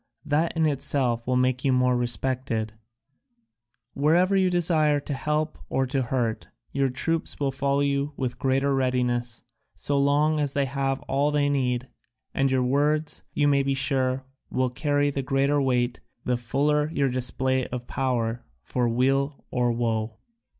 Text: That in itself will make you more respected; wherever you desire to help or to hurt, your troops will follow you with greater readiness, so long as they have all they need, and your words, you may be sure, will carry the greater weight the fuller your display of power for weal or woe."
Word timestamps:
That 0.25 0.57
in 0.57 0.65
itself 0.65 1.27
will 1.27 1.35
make 1.35 1.63
you 1.63 1.71
more 1.71 1.95
respected; 1.95 2.73
wherever 3.93 4.35
you 4.35 4.49
desire 4.49 4.99
to 4.99 5.13
help 5.13 5.59
or 5.69 5.85
to 5.85 6.01
hurt, 6.01 6.47
your 6.71 6.89
troops 6.89 7.39
will 7.39 7.51
follow 7.51 7.81
you 7.81 8.11
with 8.17 8.39
greater 8.39 8.73
readiness, 8.73 9.43
so 9.75 9.99
long 9.99 10.39
as 10.39 10.53
they 10.53 10.65
have 10.65 11.01
all 11.01 11.29
they 11.29 11.49
need, 11.49 11.87
and 12.33 12.49
your 12.49 12.63
words, 12.63 13.21
you 13.35 13.47
may 13.47 13.61
be 13.61 13.75
sure, 13.75 14.25
will 14.49 14.71
carry 14.71 15.11
the 15.11 15.21
greater 15.21 15.61
weight 15.61 15.99
the 16.25 16.35
fuller 16.35 16.89
your 16.89 17.09
display 17.09 17.67
of 17.67 17.85
power 17.85 18.43
for 18.63 18.89
weal 18.89 19.45
or 19.51 19.71
woe." 19.71 20.17